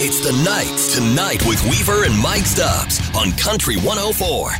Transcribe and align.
It's 0.00 0.20
the 0.20 0.30
Knights 0.44 0.94
tonight 0.94 1.44
with 1.44 1.60
Weaver 1.64 2.04
and 2.04 2.16
Mike 2.20 2.46
Stubbs 2.46 3.00
on 3.16 3.32
Country 3.32 3.74
104. 3.78 4.52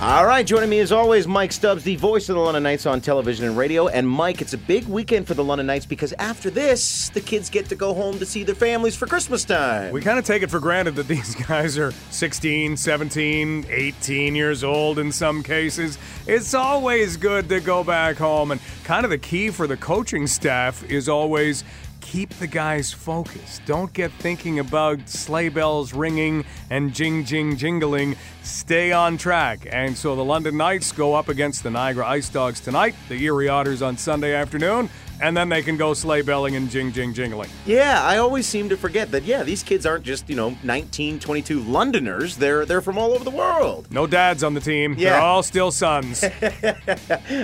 All 0.00 0.24
right, 0.24 0.46
joining 0.46 0.70
me 0.70 0.78
as 0.78 0.92
always, 0.92 1.26
Mike 1.28 1.52
Stubbs, 1.52 1.84
the 1.84 1.96
voice 1.96 2.30
of 2.30 2.36
the 2.36 2.40
London 2.40 2.62
Knights 2.62 2.86
on 2.86 3.02
television 3.02 3.44
and 3.44 3.54
radio. 3.54 3.88
And 3.88 4.08
Mike, 4.08 4.40
it's 4.40 4.54
a 4.54 4.58
big 4.58 4.86
weekend 4.86 5.26
for 5.26 5.34
the 5.34 5.44
London 5.44 5.66
Knights 5.66 5.84
because 5.84 6.14
after 6.14 6.48
this, 6.48 7.10
the 7.10 7.20
kids 7.20 7.50
get 7.50 7.68
to 7.68 7.74
go 7.74 7.92
home 7.92 8.18
to 8.18 8.24
see 8.24 8.44
their 8.44 8.54
families 8.54 8.96
for 8.96 9.06
Christmas 9.06 9.44
time. 9.44 9.92
We 9.92 10.00
kind 10.00 10.18
of 10.18 10.24
take 10.24 10.42
it 10.42 10.50
for 10.50 10.58
granted 10.58 10.94
that 10.94 11.06
these 11.06 11.34
guys 11.46 11.76
are 11.76 11.90
16, 12.10 12.78
17, 12.78 13.66
18 13.68 14.34
years 14.34 14.64
old 14.64 14.98
in 14.98 15.12
some 15.12 15.42
cases. 15.42 15.98
It's 16.26 16.54
always 16.54 17.18
good 17.18 17.50
to 17.50 17.60
go 17.60 17.84
back 17.84 18.16
home. 18.16 18.52
And 18.52 18.60
kind 18.84 19.04
of 19.04 19.10
the 19.10 19.18
key 19.18 19.50
for 19.50 19.66
the 19.66 19.76
coaching 19.76 20.26
staff 20.26 20.82
is 20.84 21.10
always 21.10 21.62
keep 22.00 22.30
the 22.30 22.46
guys 22.46 22.92
focused. 22.92 23.62
Don't 23.66 23.92
get 23.92 24.10
thinking 24.12 24.58
about 24.58 25.08
sleigh 25.08 25.48
bells 25.48 25.92
ringing 25.92 26.44
and 26.70 26.94
jing 26.94 27.24
jing 27.24 27.56
jingling. 27.56 28.16
Stay 28.42 28.92
on 28.92 29.18
track. 29.18 29.66
And 29.70 29.96
so 29.96 30.16
the 30.16 30.24
London 30.24 30.56
Knights 30.56 30.92
go 30.92 31.14
up 31.14 31.28
against 31.28 31.62
the 31.62 31.70
Niagara 31.70 32.06
Ice 32.06 32.28
Dogs 32.28 32.60
tonight, 32.60 32.94
the 33.08 33.22
Erie 33.22 33.48
Otters 33.48 33.82
on 33.82 33.96
Sunday 33.96 34.34
afternoon, 34.34 34.88
and 35.20 35.36
then 35.36 35.48
they 35.48 35.62
can 35.62 35.76
go 35.76 35.94
sleigh 35.94 36.22
belling 36.22 36.56
and 36.56 36.70
jing 36.70 36.92
jing 36.92 37.12
jingling. 37.14 37.50
Yeah, 37.66 38.02
I 38.02 38.18
always 38.18 38.46
seem 38.46 38.68
to 38.68 38.76
forget 38.76 39.10
that, 39.12 39.24
yeah, 39.24 39.42
these 39.42 39.62
kids 39.62 39.86
aren't 39.86 40.04
just, 40.04 40.28
you 40.28 40.36
know, 40.36 40.56
19, 40.62 41.20
22 41.20 41.60
Londoners. 41.60 42.36
They're, 42.36 42.64
they're 42.64 42.80
from 42.80 42.98
all 42.98 43.12
over 43.12 43.24
the 43.24 43.30
world. 43.30 43.90
No 43.90 44.06
dads 44.06 44.42
on 44.44 44.54
the 44.54 44.60
team. 44.60 44.94
Yeah. 44.98 45.12
They're 45.12 45.20
all 45.20 45.42
still 45.42 45.70
sons. 45.70 46.24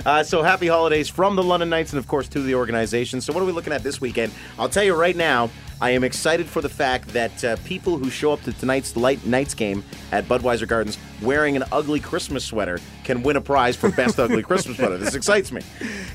Uh, 0.04 0.22
so 0.22 0.42
happy 0.42 0.66
holidays 0.66 1.08
from 1.08 1.36
the 1.36 1.42
London 1.42 1.68
Knights 1.68 1.92
and, 1.92 1.98
of 1.98 2.06
course, 2.06 2.28
to 2.28 2.40
the 2.40 2.54
organization. 2.54 3.20
So, 3.20 3.32
what 3.32 3.42
are 3.42 3.46
we 3.46 3.52
looking 3.52 3.72
at 3.72 3.82
this 3.82 4.00
weekend? 4.00 4.32
I'll 4.58 4.68
tell 4.68 4.84
you 4.84 4.94
right 4.94 5.16
now, 5.16 5.50
I 5.80 5.90
am 5.90 6.04
excited 6.04 6.46
for 6.46 6.62
the 6.62 6.68
fact 6.68 7.08
that 7.08 7.44
uh, 7.44 7.56
people 7.64 7.98
who 7.98 8.08
show 8.10 8.32
up 8.32 8.42
to 8.42 8.52
tonight's 8.52 8.96
light 8.96 9.24
nights 9.26 9.54
game 9.54 9.84
at 10.12 10.24
Budweiser 10.26 10.66
Gardens 10.66 10.98
wearing 11.20 11.56
an 11.56 11.64
ugly 11.72 12.00
Christmas 12.00 12.44
sweater 12.44 12.78
can 13.02 13.22
win 13.22 13.36
a 13.36 13.40
prize 13.40 13.76
for 13.76 13.90
best 13.90 14.18
ugly 14.18 14.42
Christmas 14.44 14.76
sweater. 14.76 14.98
This 14.98 15.14
excites 15.14 15.52
me. 15.52 15.62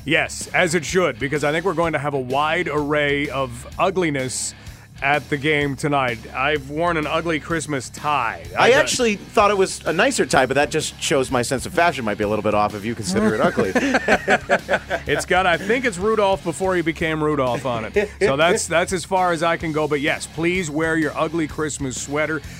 Yes, 0.04 0.48
as 0.48 0.74
it 0.74 0.84
should, 0.84 1.18
because 1.18 1.44
I 1.44 1.52
think 1.52 1.64
we're 1.64 1.74
going 1.74 1.92
to 1.92 1.98
have 1.98 2.14
a 2.14 2.20
wide 2.20 2.68
array 2.68 3.28
of 3.28 3.66
ugliness 3.78 4.54
at 5.02 5.28
the 5.30 5.36
game 5.36 5.76
tonight. 5.76 6.18
I've 6.34 6.70
worn 6.70 6.96
an 6.96 7.06
ugly 7.06 7.40
Christmas 7.40 7.88
tie. 7.90 8.44
I 8.58 8.70
got- 8.70 8.80
actually 8.80 9.16
thought 9.16 9.50
it 9.50 9.56
was 9.56 9.84
a 9.86 9.92
nicer 9.92 10.26
tie, 10.26 10.46
but 10.46 10.54
that 10.54 10.70
just 10.70 11.00
shows 11.00 11.30
my 11.30 11.42
sense 11.42 11.64
of 11.66 11.72
fashion 11.72 12.04
might 12.04 12.18
be 12.18 12.24
a 12.24 12.28
little 12.28 12.42
bit 12.42 12.54
off 12.54 12.74
if 12.74 12.84
you 12.84 12.94
consider 12.94 13.34
it 13.34 13.40
ugly. 13.40 13.72
It's 15.06 15.24
got. 15.26 15.46
I 15.46 15.56
think 15.56 15.84
it's 15.84 15.98
Rudolph 15.98 16.44
before 16.44 16.76
he 16.76 16.82
became 16.82 17.22
Rudolph 17.22 17.66
on 17.66 17.84
it. 17.84 18.08
So 18.20 18.36
that's 18.36 18.66
that's 18.66 18.92
as 18.92 19.04
far 19.04 19.32
as 19.32 19.42
I 19.42 19.56
can 19.56 19.72
go. 19.72 19.88
But 19.88 20.00
yes, 20.00 20.26
please 20.26 20.70
wear 20.70 20.96
your 20.96 21.16
ugly 21.16 21.48
Christmas 21.48 22.00
sweater. 22.00 22.40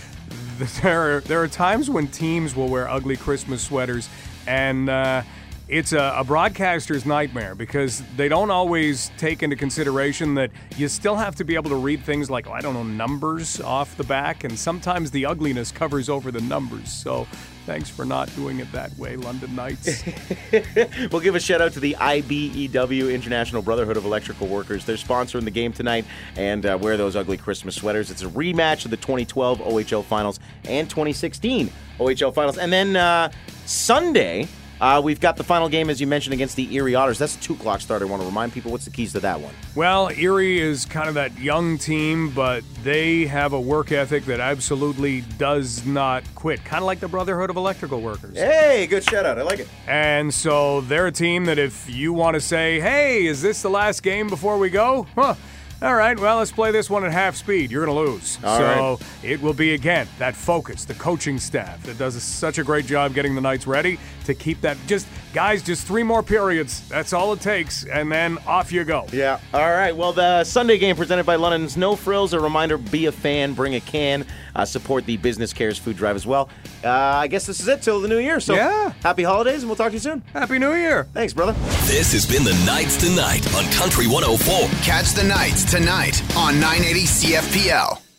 There 0.82 1.16
are, 1.16 1.20
there 1.22 1.42
are 1.42 1.48
times 1.48 1.88
when 1.88 2.06
teams 2.08 2.54
will 2.54 2.68
wear 2.68 2.86
ugly 2.86 3.16
Christmas 3.16 3.62
sweaters, 3.62 4.10
and 4.46 4.90
uh, 4.90 5.22
it's 5.70 5.92
a, 5.92 6.14
a 6.16 6.24
broadcaster's 6.24 7.06
nightmare 7.06 7.54
because 7.54 8.02
they 8.16 8.28
don't 8.28 8.50
always 8.50 9.12
take 9.16 9.42
into 9.42 9.54
consideration 9.54 10.34
that 10.34 10.50
you 10.76 10.88
still 10.88 11.14
have 11.14 11.36
to 11.36 11.44
be 11.44 11.54
able 11.54 11.70
to 11.70 11.76
read 11.76 12.02
things 12.02 12.28
like 12.28 12.48
I 12.48 12.60
don't 12.60 12.74
know 12.74 12.82
numbers 12.82 13.60
off 13.60 13.96
the 13.96 14.04
back, 14.04 14.42
and 14.42 14.58
sometimes 14.58 15.12
the 15.12 15.26
ugliness 15.26 15.70
covers 15.70 16.08
over 16.08 16.30
the 16.30 16.40
numbers. 16.40 16.92
So. 16.92 17.26
Thanks 17.66 17.90
for 17.90 18.04
not 18.04 18.34
doing 18.34 18.58
it 18.58 18.72
that 18.72 18.92
way, 18.96 19.14
London 19.16 19.54
Knights. 19.54 20.02
We'll 21.12 21.20
give 21.20 21.34
a 21.34 21.40
shout 21.40 21.60
out 21.60 21.72
to 21.74 21.80
the 21.80 21.94
IBEW 22.00 23.14
International 23.14 23.62
Brotherhood 23.62 23.96
of 23.96 24.04
Electrical 24.04 24.48
Workers. 24.48 24.84
They're 24.84 24.96
sponsoring 24.96 25.44
the 25.44 25.50
game 25.50 25.72
tonight 25.72 26.04
and 26.36 26.64
uh, 26.66 26.78
wear 26.80 26.96
those 26.96 27.14
ugly 27.14 27.36
Christmas 27.36 27.76
sweaters. 27.76 28.10
It's 28.10 28.22
a 28.22 28.28
rematch 28.28 28.86
of 28.86 28.90
the 28.90 28.96
2012 28.96 29.60
OHL 29.60 30.04
Finals 30.04 30.40
and 30.64 30.88
2016 30.88 31.70
OHL 32.00 32.34
Finals. 32.34 32.58
And 32.58 32.72
then 32.72 32.96
uh, 32.96 33.30
Sunday, 33.66 34.48
uh, 34.80 35.00
we've 35.02 35.20
got 35.20 35.36
the 35.36 35.44
final 35.44 35.68
game, 35.68 35.90
as 35.90 36.00
you 36.00 36.06
mentioned, 36.06 36.34
against 36.34 36.56
the 36.56 36.74
Erie 36.74 36.94
Otters. 36.94 37.18
That's 37.18 37.36
a 37.36 37.40
2 37.40 37.54
o'clock 37.54 37.80
start. 37.80 38.02
I 38.02 38.06
want 38.06 38.22
to 38.22 38.26
remind 38.26 38.52
people 38.52 38.70
what's 38.72 38.84
the 38.84 38.90
keys 38.90 39.12
to 39.12 39.20
that 39.20 39.40
one. 39.40 39.54
Well, 39.74 40.10
Erie 40.10 40.60
is 40.60 40.86
kind 40.86 41.08
of 41.08 41.14
that 41.14 41.38
young 41.38 41.78
team, 41.78 42.30
but 42.30 42.64
they 42.82 43.26
have 43.26 43.52
a 43.52 43.60
work 43.60 43.92
ethic 43.92 44.24
that 44.24 44.40
absolutely 44.40 45.20
does 45.38 45.84
not 45.84 46.24
quit, 46.34 46.64
kind 46.64 46.82
of 46.82 46.86
like 46.86 47.00
the 47.00 47.08
Brotherhood 47.08 47.50
of 47.50 47.56
Electrical 47.56 48.00
Workers. 48.00 48.36
Hey, 48.36 48.86
good 48.88 49.04
shout 49.04 49.26
out. 49.26 49.38
I 49.38 49.42
like 49.42 49.58
it. 49.58 49.68
And 49.86 50.32
so 50.32 50.80
they're 50.82 51.08
a 51.08 51.12
team 51.12 51.44
that 51.46 51.58
if 51.58 51.88
you 51.88 52.12
want 52.12 52.34
to 52.34 52.40
say, 52.40 52.80
hey, 52.80 53.26
is 53.26 53.42
this 53.42 53.62
the 53.62 53.70
last 53.70 54.02
game 54.02 54.28
before 54.28 54.58
we 54.58 54.70
go? 54.70 55.06
Huh. 55.14 55.34
All 55.82 55.94
right, 55.94 56.18
well, 56.18 56.36
let's 56.38 56.52
play 56.52 56.72
this 56.72 56.90
one 56.90 57.04
at 57.06 57.12
half 57.12 57.36
speed. 57.36 57.70
You're 57.70 57.86
going 57.86 57.96
to 58.06 58.12
lose. 58.12 58.38
All 58.44 58.58
so 58.58 58.64
right. 58.64 58.98
it 59.24 59.40
will 59.40 59.54
be, 59.54 59.72
again, 59.72 60.06
that 60.18 60.36
focus, 60.36 60.84
the 60.84 60.92
coaching 60.94 61.38
staff 61.38 61.82
that 61.84 61.96
does 61.96 62.22
such 62.22 62.58
a 62.58 62.64
great 62.64 62.84
job 62.84 63.14
getting 63.14 63.34
the 63.34 63.40
Knights 63.40 63.66
ready 63.66 63.98
to 64.26 64.34
keep 64.34 64.60
that. 64.60 64.76
Just, 64.86 65.06
guys, 65.32 65.62
just 65.62 65.86
three 65.86 66.02
more 66.02 66.22
periods. 66.22 66.86
That's 66.90 67.14
all 67.14 67.32
it 67.32 67.40
takes. 67.40 67.84
And 67.86 68.12
then 68.12 68.36
off 68.46 68.72
you 68.72 68.84
go. 68.84 69.06
Yeah. 69.10 69.40
All 69.54 69.60
right. 69.70 69.96
Well, 69.96 70.12
the 70.12 70.44
Sunday 70.44 70.76
game 70.76 70.96
presented 70.96 71.24
by 71.24 71.36
London's 71.36 71.78
No 71.78 71.96
Frills. 71.96 72.34
A 72.34 72.40
reminder: 72.40 72.76
be 72.76 73.06
a 73.06 73.12
fan, 73.12 73.54
bring 73.54 73.74
a 73.76 73.80
can, 73.80 74.26
uh, 74.54 74.66
support 74.66 75.06
the 75.06 75.16
Business 75.16 75.54
Cares 75.54 75.78
food 75.78 75.96
drive 75.96 76.14
as 76.14 76.26
well. 76.26 76.50
Uh, 76.84 76.90
I 76.90 77.26
guess 77.26 77.46
this 77.46 77.58
is 77.58 77.68
it 77.68 77.80
till 77.80 78.00
the 78.02 78.08
new 78.08 78.18
year. 78.18 78.38
So 78.40 78.54
Yeah. 78.54 78.92
happy 79.02 79.22
holidays, 79.22 79.62
and 79.62 79.68
we'll 79.70 79.76
talk 79.76 79.88
to 79.88 79.94
you 79.94 79.98
soon. 80.00 80.22
Happy 80.34 80.58
New 80.58 80.74
Year. 80.74 81.04
Thanks, 81.14 81.32
brother. 81.32 81.52
This 81.86 82.12
has 82.12 82.26
been 82.26 82.44
the 82.44 82.54
Knights 82.66 82.96
tonight 82.98 83.46
on 83.54 83.64
Country 83.72 84.06
104. 84.06 84.68
Catch 84.82 85.12
the 85.12 85.24
Knights 85.24 85.69
tonight 85.70 86.20
on 86.36 86.58
980 86.58 87.06
CFPL. 87.06 88.09